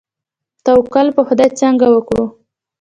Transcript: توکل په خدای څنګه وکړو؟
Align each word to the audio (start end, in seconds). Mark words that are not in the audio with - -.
توکل 0.65 1.07
په 1.15 1.21
خدای 1.27 1.49
څنګه 1.59 1.85
وکړو؟ 1.89 2.25